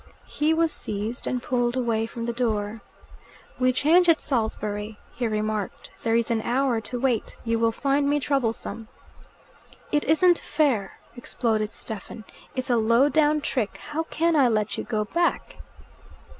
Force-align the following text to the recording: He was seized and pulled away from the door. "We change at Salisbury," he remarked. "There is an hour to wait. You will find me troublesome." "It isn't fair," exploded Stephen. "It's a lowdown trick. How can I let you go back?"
He 0.25 0.51
was 0.51 0.71
seized 0.71 1.27
and 1.27 1.43
pulled 1.43 1.77
away 1.77 2.07
from 2.07 2.25
the 2.25 2.33
door. 2.33 2.81
"We 3.59 3.71
change 3.71 4.09
at 4.09 4.19
Salisbury," 4.19 4.97
he 5.13 5.27
remarked. 5.27 5.91
"There 6.01 6.15
is 6.15 6.31
an 6.31 6.41
hour 6.41 6.81
to 6.81 6.99
wait. 6.99 7.37
You 7.45 7.59
will 7.59 7.71
find 7.71 8.09
me 8.09 8.19
troublesome." 8.19 8.87
"It 9.91 10.03
isn't 10.05 10.39
fair," 10.39 10.97
exploded 11.15 11.71
Stephen. 11.71 12.23
"It's 12.55 12.71
a 12.71 12.77
lowdown 12.77 13.41
trick. 13.41 13.77
How 13.91 14.01
can 14.05 14.35
I 14.35 14.47
let 14.47 14.75
you 14.75 14.83
go 14.83 15.05
back?" 15.05 15.59